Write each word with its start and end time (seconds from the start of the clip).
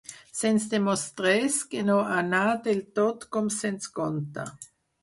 se'ns 0.37 0.63
demostrés 0.71 1.59
que 1.75 1.85
no 1.91 1.99
anà 2.17 2.41
del 2.69 2.83
tot 3.01 3.31
com 3.37 3.55
se'ns 3.61 3.97
conta 4.01 4.53